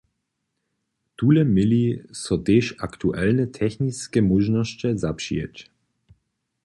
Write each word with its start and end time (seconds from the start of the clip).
Tule 1.15 1.43
měli 1.49 1.83
so 2.21 2.37
tež 2.47 2.71
aktualne 2.87 3.45
techniske 3.59 4.19
móžnosće 4.31 4.89
zapřijeć. 5.05 5.55